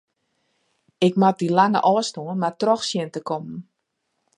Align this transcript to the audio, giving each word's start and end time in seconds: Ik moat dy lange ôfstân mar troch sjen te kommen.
Ik 1.07 1.13
moat 1.21 1.37
dy 1.41 1.47
lange 1.59 1.79
ôfstân 1.93 2.37
mar 2.41 2.55
troch 2.61 2.83
sjen 2.89 3.09
te 3.13 3.19
kommen. 3.29 3.57